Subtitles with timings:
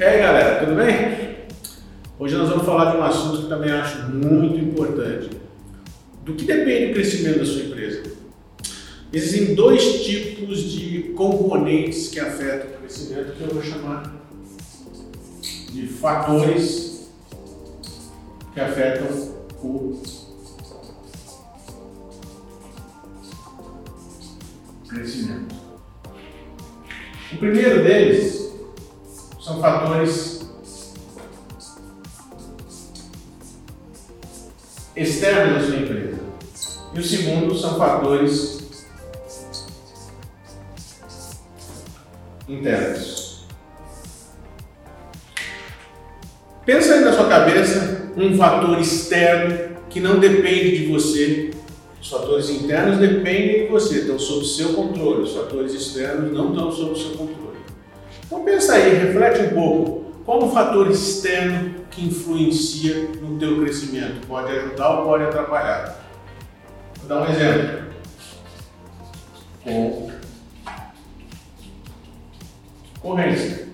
[0.00, 1.44] E aí galera, tudo bem?
[2.18, 5.28] Hoje nós vamos falar de um assunto que também acho muito importante.
[6.24, 8.04] Do que depende o crescimento da sua empresa?
[9.12, 14.10] Existem dois tipos de componentes que afetam o crescimento que eu vou chamar
[15.70, 17.10] de fatores
[18.54, 19.06] que afetam
[19.62, 20.02] o
[24.88, 25.54] crescimento.
[27.34, 28.39] O primeiro deles
[29.50, 30.48] são fatores
[34.94, 36.20] externos da sua empresa.
[36.94, 38.60] E o segundo são fatores
[42.48, 43.46] internos.
[46.64, 51.50] Pensa aí na sua cabeça um fator externo que não depende de você
[52.00, 55.22] os fatores internos dependem de você, estão sob seu controle.
[55.22, 57.58] Os fatores externos não estão sob seu controle.
[58.30, 60.04] Então pensa aí, reflete um pouco.
[60.24, 64.24] Qual o fator externo que influencia no teu crescimento?
[64.28, 66.00] Pode ajudar ou pode atrapalhar?
[66.98, 67.90] Vou dar um exemplo.
[73.00, 73.68] Concorrência.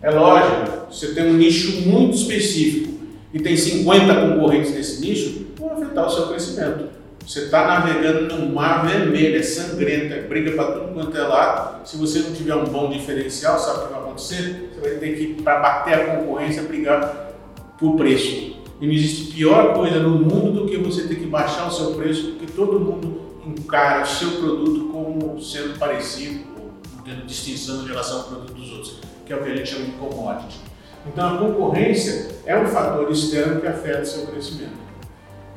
[0.00, 2.98] É lógico, você tem um nicho muito específico
[3.34, 6.97] e tem 50 concorrentes nesse nicho, vão afetar o seu crescimento.
[7.28, 11.86] Você está navegando num mar vermelho, é sangrento, é briga para tudo quanto é lado.
[11.86, 14.70] Se você não tiver um bom diferencial, sabe o que vai acontecer?
[14.72, 17.34] Você vai ter que, para bater a concorrência, brigar
[17.78, 18.56] por preço.
[18.80, 21.92] E não existe pior coisa no mundo do que você ter que baixar o seu
[21.96, 26.72] preço, porque todo mundo encara o seu produto como sendo parecido, ou
[27.04, 29.84] tendo distinção em relação ao produto dos outros, que é o que a gente chama
[29.84, 30.60] de commodity.
[31.06, 34.87] Então a concorrência é um fator externo que afeta o seu crescimento.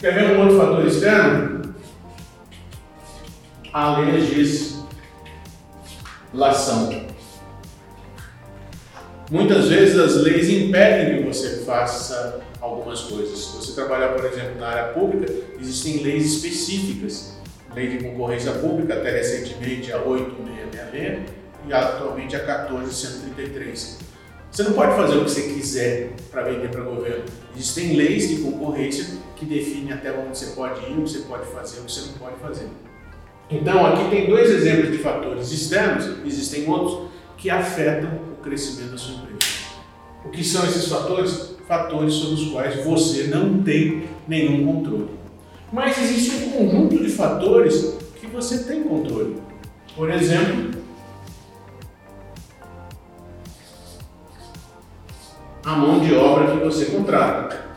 [0.02, 1.75] Quer ver um outro fator externo?
[3.71, 4.81] A legislação.
[9.30, 13.38] Muitas vezes as leis impedem que você faça algumas coisas.
[13.38, 17.39] Se você trabalhar, por exemplo, na área pública, existem leis específicas.
[17.76, 21.30] Lei de concorrência pública, até recentemente a 8666
[21.67, 24.11] e atualmente a 14133
[24.52, 27.23] você não pode fazer o que você quiser para vender para o governo.
[27.56, 29.06] Existem leis de concorrência
[29.38, 32.12] que definem até onde você pode ir, o que você pode fazer, o que você
[32.12, 32.67] não pode fazer.
[33.50, 38.98] Então, aqui tem dois exemplos de fatores externos, existem outros que afetam o crescimento da
[38.98, 39.52] sua empresa.
[40.26, 41.52] O que são esses fatores?
[41.68, 45.10] Fatores sobre os quais você não tem nenhum controle.
[45.72, 49.38] Mas existe um conjunto de fatores que você tem controle.
[49.95, 50.80] Por exemplo,
[55.71, 57.71] a mão de obra que você contrata.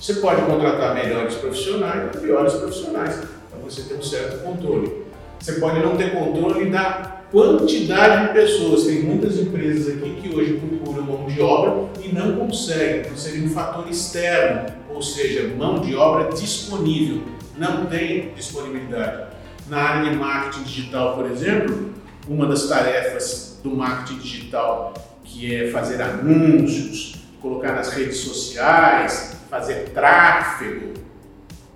[0.00, 3.16] Você pode contratar melhores profissionais ou piores profissionais,
[3.50, 5.04] para você ter um certo controle.
[5.40, 8.84] Você pode não ter controle da quantidade de pessoas.
[8.84, 13.44] Tem muitas empresas aqui que hoje procuram mão de obra e não conseguem, então seria
[13.44, 17.22] um fator externo, ou seja, mão de obra disponível.
[17.58, 19.34] Não tem disponibilidade.
[19.68, 21.90] Na área de marketing digital, por exemplo,
[22.28, 24.94] uma das tarefas do marketing digital
[25.26, 30.94] que é fazer anúncios, colocar nas redes sociais, fazer tráfego.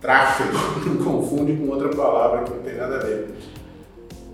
[0.00, 0.56] Tráfego,
[0.86, 3.34] não confunde com outra palavra que não tem nada a ver.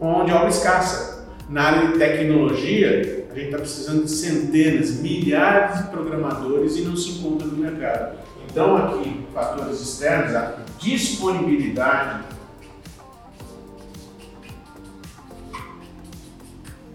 [0.01, 1.17] Onde obra escassa.
[1.49, 6.97] Na área de tecnologia, a gente está precisando de centenas, milhares de programadores e não
[6.97, 8.19] se encontra no mercado.
[8.51, 12.25] Então, aqui, fatores externos, a disponibilidade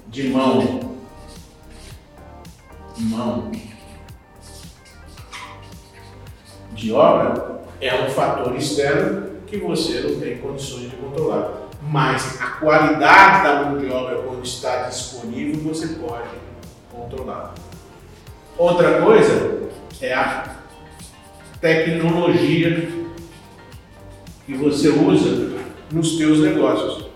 [0.10, 0.91] de mão
[2.98, 3.52] mão
[6.74, 11.70] de obra é um fator externo que você não tem condições de controlar.
[11.84, 16.30] Mas a qualidade da mão de obra quando está disponível você pode
[16.92, 17.54] controlar.
[18.58, 19.70] Outra coisa
[20.00, 20.58] é a
[21.60, 22.90] tecnologia
[24.46, 25.60] que você usa
[25.92, 27.10] nos teus negócios.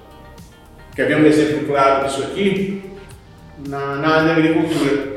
[0.96, 2.92] Quer ver um exemplo claro disso aqui?
[3.68, 5.15] Na, na agricultura.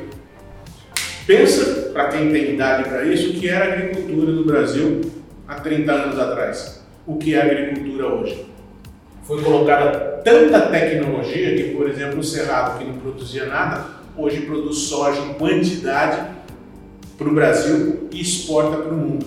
[1.29, 5.03] Pensa, para quem tem idade para isso, o que era a agricultura no Brasil
[5.47, 6.83] há 30 anos atrás.
[7.07, 8.47] O que é a agricultura hoje.
[9.25, 13.85] Foi colocada tanta tecnologia que, por exemplo, o Cerrado, que não produzia nada,
[14.17, 16.31] hoje produz soja em quantidade
[17.19, 19.27] para o Brasil e exporta para o mundo.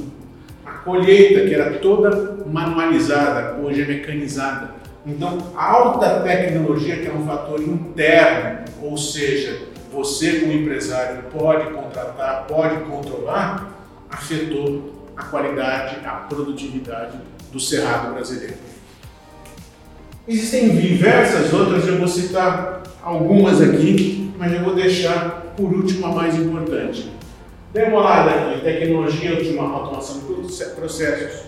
[0.66, 4.72] A colheita, que era toda manualizada, hoje é mecanizada.
[5.06, 11.72] Então, a alta tecnologia, que é um fator interno, ou seja, você como empresário pode
[11.74, 13.72] contratar, pode controlar,
[14.10, 17.18] afetou a qualidade, a produtividade
[17.52, 18.56] do cerrado brasileiro.
[20.28, 26.12] Existem diversas outras, eu vou citar algumas aqui, mas eu vou deixar por último a
[26.14, 27.12] mais importante.
[27.74, 31.42] Dê uma olhada aqui, tecnologia, automação de processos,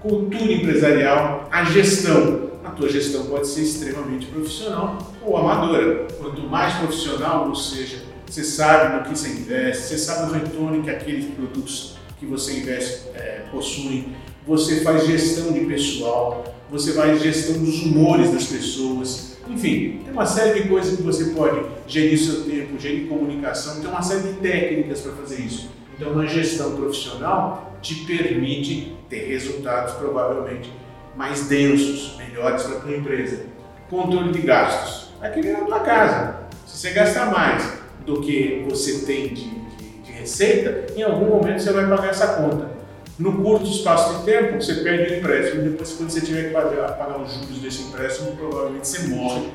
[0.00, 2.47] cultura empresarial, a gestão.
[2.68, 6.06] A tua gestão pode ser extremamente profissional ou amadora.
[6.18, 10.82] Quanto mais profissional, ou seja, você sabe no que você investe, você sabe o retorno
[10.82, 14.14] que aqueles produtos que você investe é, possuem,
[14.46, 20.26] você faz gestão de pessoal, você faz gestão dos humores das pessoas, enfim, tem uma
[20.26, 24.34] série de coisas que você pode gerir seu tempo, gerir comunicação, tem uma série de
[24.40, 25.70] técnicas para fazer isso.
[25.96, 30.70] Então, uma gestão profissional te permite ter resultados provavelmente
[31.18, 33.46] mais densos, melhores para a tua empresa.
[33.90, 35.08] Controle de gastos.
[35.20, 36.36] Aquele é na tua casa.
[36.64, 41.60] Se você gastar mais do que você tem de, de, de receita, em algum momento
[41.60, 42.70] você vai pagar essa conta.
[43.18, 45.62] No curto espaço de tempo, você perde o empréstimo.
[45.64, 49.48] Depois, quando você tiver que pagar, pagar os juros desse empréstimo, provavelmente você morre,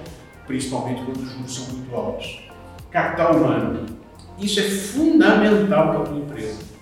[0.46, 2.44] principalmente quando os juros são muito altos.
[2.92, 3.86] Capital humano.
[4.38, 6.73] Isso é fundamental para a tua empresa.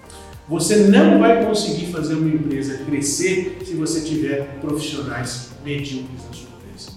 [0.52, 6.50] Você não vai conseguir fazer uma empresa crescer se você tiver profissionais medíocres na sua
[6.50, 6.92] empresa.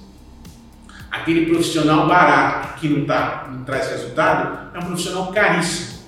[1.09, 6.01] Aquele profissional barato que não, tá, não traz resultado é um profissional caríssimo.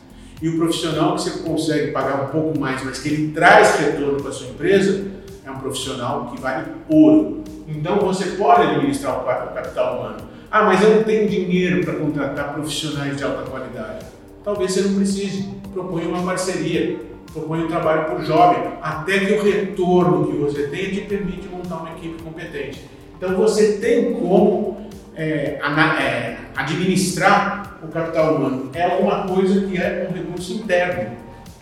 [0.42, 4.20] E o profissional que você consegue pagar um pouco mais, mas que ele traz retorno
[4.20, 5.06] para a sua empresa,
[5.44, 7.44] é um profissional que vale ouro.
[7.68, 10.16] Então você pode administrar o capital humano.
[10.50, 14.04] Ah, mas eu não tenho dinheiro para contratar profissionais de alta qualidade.
[14.42, 15.54] Talvez você não precise.
[15.72, 17.05] Proponha uma parceria,
[17.36, 21.76] proponha um trabalho por jovem, até que o retorno que você tem te permite montar
[21.76, 22.88] uma equipe competente.
[23.16, 25.58] Então você tem como é,
[26.00, 28.70] é, administrar o capital humano.
[28.74, 31.16] É alguma coisa que é um recurso interno,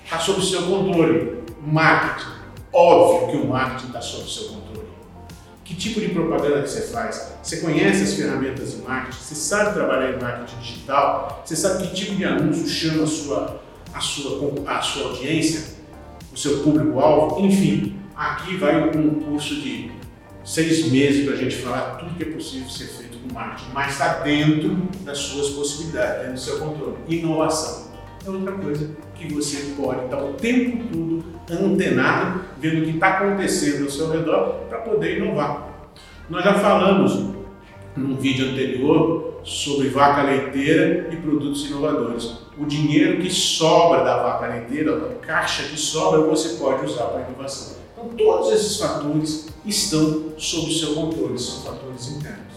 [0.05, 1.43] está sob o seu controle.
[1.67, 2.31] Marketing.
[2.73, 4.89] Óbvio que o marketing está sob o seu controle.
[5.65, 7.33] Que tipo de propaganda que você faz?
[7.43, 9.19] Você conhece as ferramentas de marketing?
[9.19, 11.43] Você sabe trabalhar em marketing digital?
[11.45, 13.63] Você sabe que tipo de anúncio chama a sua,
[13.95, 15.75] a sua, a sua audiência?
[16.33, 17.47] O seu público-alvo?
[17.47, 19.91] Enfim, aqui vai um curso de
[20.45, 23.93] seis meses para a gente falar tudo que é possível ser feito com marketing, mas
[23.93, 26.97] está dentro das suas possibilidades, dentro do seu controle.
[27.09, 27.93] Inovação
[28.27, 33.09] é outra coisa que você pode estar o tempo todo antenado, vendo o que está
[33.19, 35.91] acontecendo ao seu redor para poder inovar.
[36.29, 37.34] Nós já falamos
[37.97, 42.33] num vídeo anterior sobre vaca leiteira e produtos inovadores.
[42.59, 47.29] O dinheiro que sobra da vaca leiteira, a caixa que sobra, você pode usar para
[47.29, 47.77] inovação.
[47.93, 52.55] Então, todos esses fatores estão sob o seu controle, são fatores internos.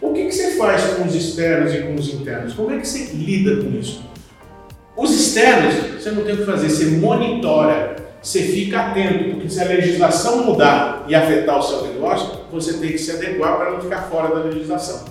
[0.00, 2.54] O que, que você faz com os externos e com os internos?
[2.54, 4.02] Como é que você lida com isso?
[4.96, 9.60] Os externos, você não tem o que fazer, você monitora, você fica atento, porque se
[9.60, 13.80] a legislação mudar e afetar o seu negócio, você tem que se adequar para não
[13.80, 15.04] ficar fora da legislação.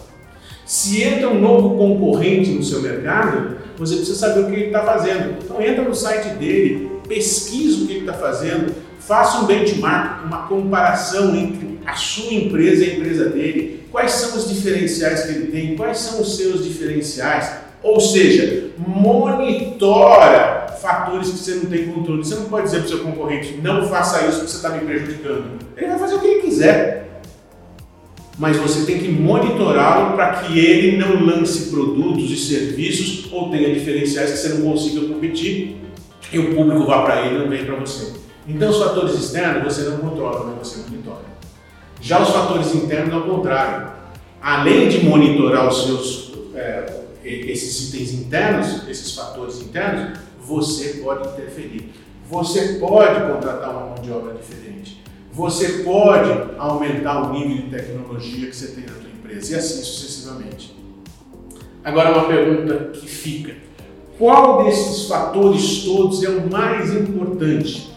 [0.66, 4.84] Se entra um novo concorrente no seu mercado, você precisa saber o que ele está
[4.84, 5.38] fazendo.
[5.44, 10.48] Então entra no site dele, pesquisa o que ele está fazendo, faça um benchmark, uma
[10.48, 15.48] comparação entre a sua empresa e a empresa dele, quais são os diferenciais que ele
[15.48, 17.52] tem, quais são os seus diferenciais,
[17.82, 22.24] ou seja, monitora fatores que você não tem controle.
[22.24, 24.80] Você não pode dizer para o seu concorrente, não faça isso porque você está me
[24.86, 25.60] prejudicando.
[25.76, 27.22] Ele vai fazer o que ele quiser.
[28.38, 33.74] Mas você tem que monitorá-lo para que ele não lance produtos e serviços ou tenha
[33.74, 35.78] diferenciais que você não consiga competir
[36.32, 38.14] e o público vá para ele e não vem para você.
[38.48, 41.26] Então, os fatores externos você não controla, mas você monitora.
[42.02, 43.90] Já os fatores internos, ao contrário.
[44.42, 50.18] Além de monitorar os seus, é, esses itens internos, esses fatores internos,
[50.50, 51.92] você pode interferir.
[52.28, 55.02] Você pode contratar uma mão de obra diferente.
[55.32, 59.84] Você pode aumentar o nível de tecnologia que você tem na sua empresa e assim
[59.84, 60.76] sucessivamente.
[61.84, 63.56] Agora uma pergunta que fica.
[64.18, 67.96] Qual desses fatores todos é o mais importante?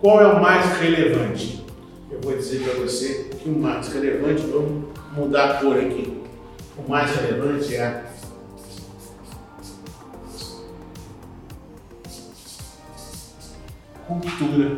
[0.00, 1.64] Qual é o mais relevante?
[2.10, 4.84] Eu vou dizer para você que o mais relevante, vamos
[5.16, 6.22] mudar a cor aqui.
[6.76, 8.04] O mais relevante é a
[14.06, 14.76] cultura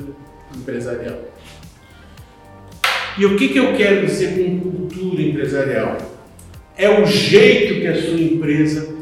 [0.56, 1.18] empresarial.
[3.18, 5.98] E o que, que eu quero dizer com cultura empresarial?
[6.76, 8.94] É o jeito que a sua empresa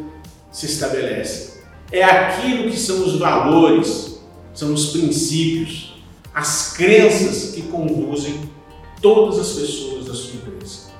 [0.52, 1.54] se estabelece.
[1.90, 4.20] É aquilo que são os valores,
[4.52, 5.94] são os princípios,
[6.32, 8.40] as crenças que conduzem
[9.02, 10.94] todas as pessoas da sua empresa.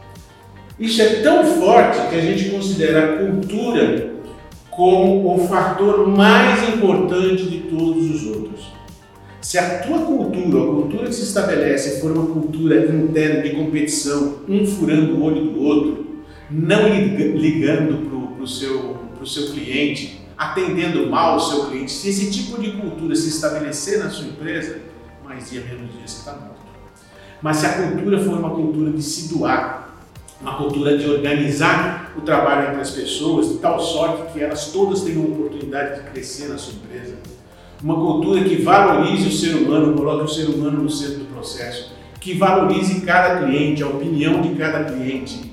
[0.79, 4.13] Isso é tão forte que a gente considera a cultura
[4.71, 8.74] como o fator mais importante de todos os outros.
[9.45, 14.39] Se a tua cultura, a cultura que se estabelece, for uma cultura interna de competição,
[14.49, 20.27] um furando o olho do outro, não ligando para o seu, para o seu cliente,
[20.39, 24.81] atendendo mal o seu cliente, se esse tipo de cultura se estabelecer na sua empresa,
[25.23, 26.63] mais dia menos dia você está morto.
[27.43, 29.95] Mas se a cultura for uma cultura de se doar,
[30.41, 35.03] uma cultura de organizar o trabalho entre as pessoas, de tal sorte que elas todas
[35.03, 37.17] tenham oportunidade de crescer na sua empresa,
[37.85, 41.93] uma cultura que valorize o ser humano, coloque o ser humano no centro do processo,
[42.19, 45.53] que valorize cada cliente, a opinião de cada cliente.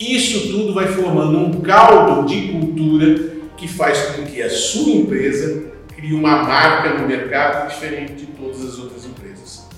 [0.00, 5.66] Isso tudo vai formando um caldo de cultura que faz com que a sua empresa
[5.94, 9.68] crie uma marca no mercado diferente de todas as outras empresas.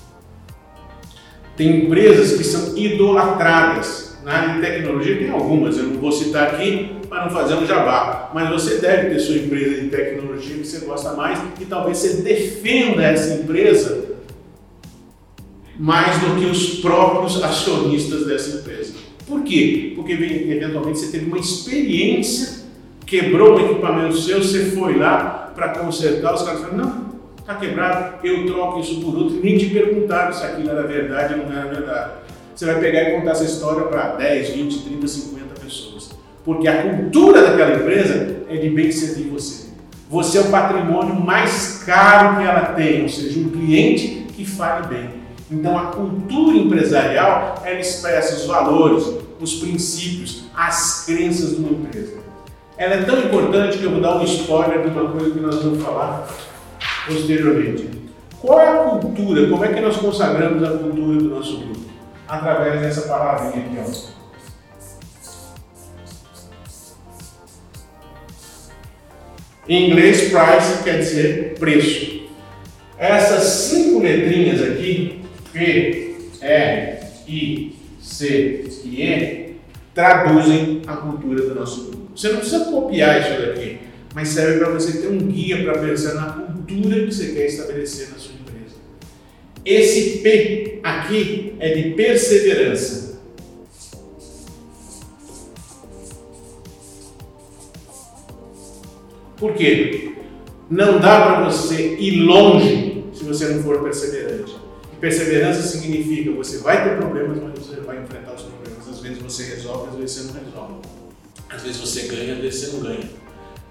[1.57, 4.17] Tem empresas que são idolatradas.
[4.23, 7.65] Na área de tecnologia tem algumas, eu não vou citar aqui para não fazer um
[7.65, 11.97] jabá, mas você deve ter sua empresa de tecnologia que você gosta mais e talvez
[11.97, 14.09] você defenda essa empresa
[15.77, 18.93] mais do que os próprios acionistas dessa empresa.
[19.25, 19.93] Por quê?
[19.95, 22.65] Porque eventualmente você teve uma experiência,
[23.05, 28.25] quebrou um equipamento seu, você foi lá para consertar, os caras falaram, não, está quebrado,
[28.25, 31.73] eu troco isso por outro, nem te perguntaram se aquilo era verdade ou não era
[31.73, 32.11] verdade.
[32.55, 35.38] Você vai pegar e contar essa história para 10, 20, 30, 50 pessoas.
[36.49, 39.67] Porque a cultura daquela empresa é de bem servir você.
[40.09, 44.87] Você é o patrimônio mais caro que ela tem, ou seja, um cliente que fale
[44.87, 45.11] bem.
[45.51, 52.17] Então a cultura empresarial, ela expressa os valores, os princípios, as crenças de uma empresa.
[52.75, 55.61] Ela é tão importante que eu vou dar um spoiler de uma coisa que nós
[55.61, 56.27] vamos falar
[57.05, 57.91] posteriormente.
[58.41, 59.47] Qual é a cultura?
[59.47, 61.81] Como é que nós consagramos a cultura do nosso grupo?
[62.27, 64.18] Através dessa palavrinha aqui, ó.
[69.69, 72.21] Em inglês, price quer dizer preço.
[72.97, 75.21] Essas cinco letrinhas aqui,
[75.53, 76.97] P, R,
[77.27, 79.55] I, C e E,
[79.93, 82.09] traduzem a cultura do nosso grupo.
[82.15, 83.77] Você não precisa copiar isso daqui,
[84.15, 88.09] mas serve para você ter um guia para pensar na cultura que você quer estabelecer
[88.09, 88.75] na sua empresa.
[89.63, 93.08] Esse P aqui é de perseverança.
[99.39, 100.15] Por quê?
[100.69, 104.55] Não dá para você ir longe se você não for perseverante.
[104.93, 108.87] E perseverança significa você vai ter problemas, mas você vai enfrentar os problemas.
[108.87, 110.73] Às vezes você resolve, às vezes você não resolve.
[111.49, 113.09] Às vezes você ganha, às vezes você não ganha.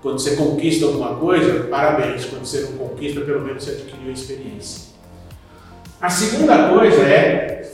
[0.00, 2.24] Quando você conquista alguma coisa, parabéns.
[2.24, 4.88] Quando você não conquista, pelo menos você adquiriu a experiência.
[6.00, 7.70] A segunda coisa é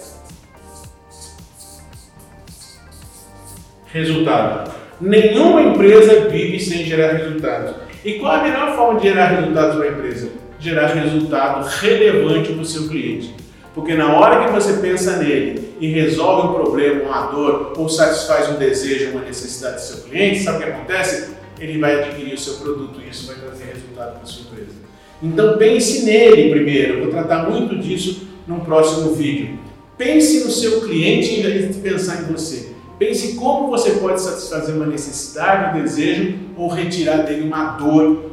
[3.87, 4.73] resultado.
[5.01, 7.84] Nenhuma empresa vive sem gerar resultados.
[8.05, 10.29] E qual a melhor forma de gerar resultados para a empresa?
[10.61, 13.35] Gerar resultado relevante para o seu cliente.
[13.75, 18.51] Porque na hora que você pensa nele e resolve um problema, uma dor, ou satisfaz
[18.51, 21.31] um desejo, uma necessidade do seu cliente, sabe o que acontece?
[21.59, 24.85] Ele vai adquirir o seu produto e isso vai trazer resultado para a sua empresa.
[25.23, 29.59] Então pense nele primeiro, eu vou tratar muito disso num próximo vídeo.
[29.97, 32.74] Pense no seu cliente em vez de pensar em você.
[32.99, 38.33] Pense como você pode satisfazer uma necessidade, um desejo ou retirar dele uma dor,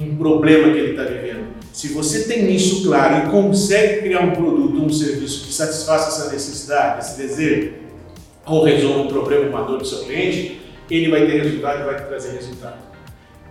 [0.00, 1.52] um problema que ele está vivendo.
[1.72, 6.32] Se você tem isso claro e consegue criar um produto um serviço que satisfaça essa
[6.32, 7.72] necessidade, esse desejo,
[8.44, 12.06] ou resolva um problema, uma dor do seu cliente, ele vai ter resultado e vai
[12.06, 12.78] trazer resultado.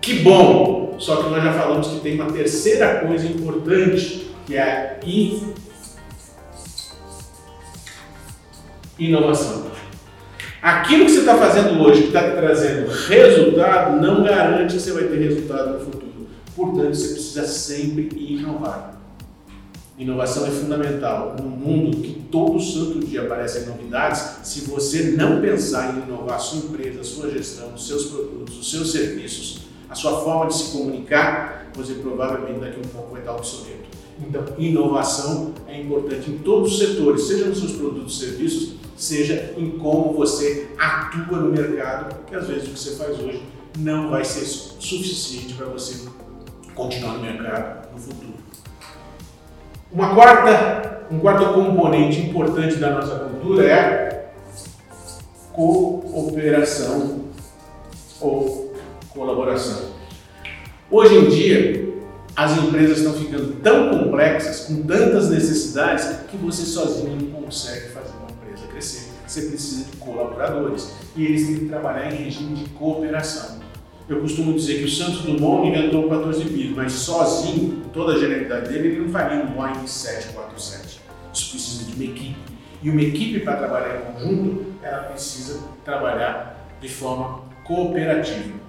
[0.01, 0.95] Que bom!
[0.99, 4.99] Só que nós já falamos que tem uma terceira coisa importante, que é a
[8.99, 9.70] inovação.
[10.61, 15.05] Aquilo que você está fazendo hoje, que está trazendo resultado, não garante que você vai
[15.05, 16.27] ter resultado no futuro.
[16.55, 19.01] Portanto, você precisa sempre inovar.
[19.97, 21.35] Inovação é fundamental.
[21.41, 26.39] Num mundo que todo santo dia aparecem novidades, se você não pensar em inovar a
[26.39, 30.57] sua empresa, a sua gestão, os seus produtos, os seus serviços, a sua forma de
[30.57, 33.89] se comunicar, você provavelmente daqui a um pouco vai estar obsoleto.
[34.19, 39.53] Então, inovação é importante em todos os setores, seja nos seus produtos e serviços, seja
[39.57, 43.43] em como você atua no mercado, que às vezes o que você faz hoje
[43.79, 46.07] não vai ser suficiente para você
[46.75, 48.33] continuar no mercado no futuro.
[49.91, 54.31] Uma quarta, um quarto componente importante da nossa cultura é
[55.51, 57.25] cooperação
[58.19, 58.73] ou
[59.09, 59.91] colaboração.
[60.89, 61.93] Hoje em dia,
[62.35, 68.20] as empresas estão ficando tão complexas, com tantas necessidades, que você sozinho não consegue fazer
[68.81, 69.11] crescer.
[69.27, 73.61] Você precisa de colaboradores e eles têm que trabalhar em regime de cooperação.
[74.09, 78.67] Eu costumo dizer que o Santos Dumont inventou 14 bis, mas sozinho, toda a genialidade
[78.67, 80.99] dele, ele não faria um Boeing 747.
[81.33, 82.35] Isso precisa de uma equipe.
[82.83, 88.59] E uma equipe para trabalhar em conjunto, ela precisa trabalhar de forma cooperativa.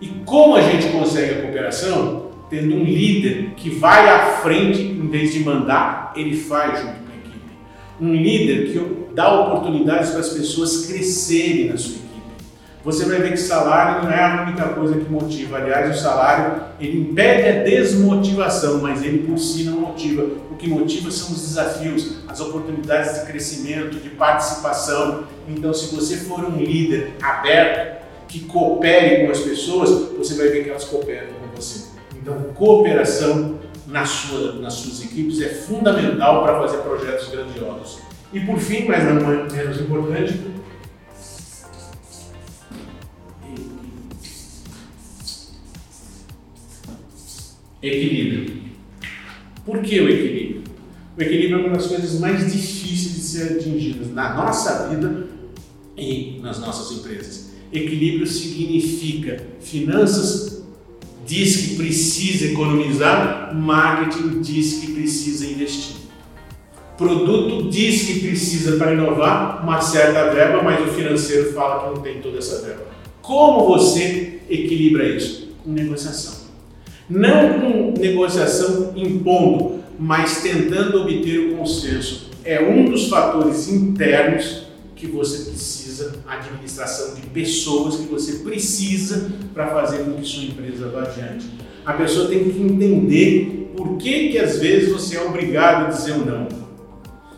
[0.00, 2.30] E como a gente consegue a cooperação?
[2.50, 7.03] Tendo um líder que vai à frente, em vez de mandar, ele faz junto com.
[8.00, 12.04] Um líder que dá oportunidades para as pessoas crescerem na sua equipe.
[12.84, 15.56] Você vai ver que salário não é a única coisa que motiva.
[15.56, 20.22] Aliás, o salário ele impede a desmotivação, mas ele por si não motiva.
[20.50, 25.24] O que motiva são os desafios, as oportunidades de crescimento, de participação.
[25.48, 30.64] Então, se você for um líder aberto, que coopere com as pessoas, você vai ver
[30.64, 31.86] que elas cooperam com você.
[32.20, 37.98] Então, cooperação nas, sua, nas suas equipes é fundamental para fazer projetos grandiosos.
[38.32, 40.40] E por fim, mas não menos importante,
[47.82, 48.64] equilíbrio.
[49.64, 50.64] Por que o equilíbrio?
[51.16, 55.28] O equilíbrio é uma das coisas mais difíceis de ser atingidas na nossa vida
[55.96, 57.52] e nas nossas empresas.
[57.72, 60.53] Equilíbrio significa finanças
[61.24, 65.96] diz que precisa economizar, marketing diz que precisa investir.
[66.96, 72.02] Produto diz que precisa para inovar uma certa verba, mas o financeiro fala que não
[72.02, 72.84] tem toda essa verba.
[73.20, 75.48] Como você equilibra isso?
[75.64, 76.44] Com negociação.
[77.08, 82.30] Não com negociação impondo, mas tentando obter o consenso.
[82.44, 84.63] É um dos fatores internos
[85.06, 90.88] que você precisa, administração de pessoas que você precisa para fazer com que sua empresa
[90.88, 91.46] vá adiante.
[91.84, 96.12] A pessoa tem que entender por que, que às vezes você é obrigado a dizer
[96.12, 96.48] um não.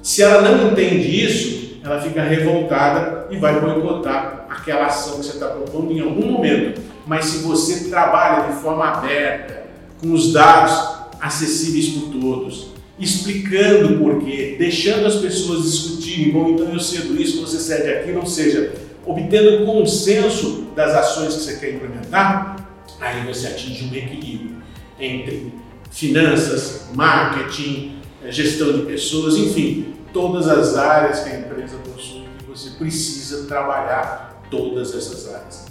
[0.02, 5.32] Se ela não entende isso, ela fica revoltada e vai boicotar aquela ação que você
[5.32, 6.80] está propondo em algum momento.
[7.06, 9.66] Mas se você trabalha de forma aberta,
[10.00, 16.72] com os dados acessíveis por todos, explicando o porquê, deixando as pessoas discutirem, bom, então
[16.72, 18.72] eu cedo isso, você cede aquilo, ou seja,
[19.04, 22.68] obtendo consenso das ações que você quer implementar,
[23.00, 24.56] aí você atinge um equilíbrio
[24.98, 25.52] entre
[25.90, 32.50] finanças, marketing, eh, gestão de pessoas, enfim, todas as áreas que a empresa possui e
[32.50, 35.66] você precisa trabalhar todas essas áreas.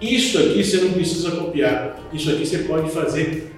[0.00, 3.49] Isso aqui você não precisa copiar, isso aqui você pode fazer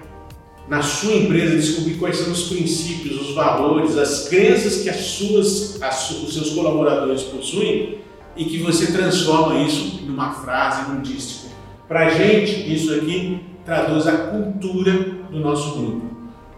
[0.67, 5.81] na sua empresa descobrir quais são os princípios, os valores, as crenças que as suas,
[5.81, 7.99] as, os seus colaboradores possuem
[8.35, 11.51] e que você transforma isso numa frase, num dístico.
[11.87, 14.93] Para a gente, isso aqui traduz a cultura
[15.29, 16.01] do nosso grupo.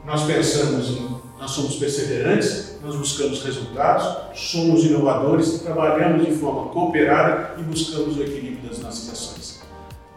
[0.05, 1.07] Nós pensamos em,
[1.39, 8.21] nós somos perseverantes, nós buscamos resultados, somos inovadores, trabalhamos de forma cooperada e buscamos o
[8.21, 9.61] equilíbrio das nossas ações.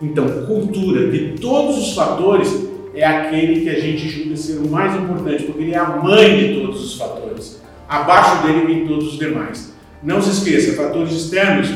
[0.01, 2.68] Então, cultura de todos os fatores
[2.99, 6.37] é aquele que a gente julga ser o mais importante, porque ele é a mãe
[6.37, 7.63] de todos os fatores.
[7.89, 9.75] Abaixo dele vem todos os demais.
[10.03, 11.69] Não se esqueça, fatores externos,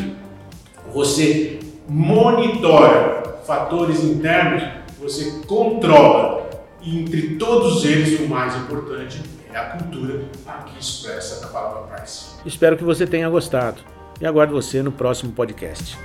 [0.92, 3.22] você monitora.
[3.46, 4.62] Fatores internos,
[5.00, 6.48] você controla.
[6.80, 9.20] E entre todos eles, o mais importante
[9.52, 12.30] é a cultura aqui expressa na palavra Price.
[12.44, 13.80] Espero que você tenha gostado
[14.20, 15.96] e aguardo você no próximo podcast.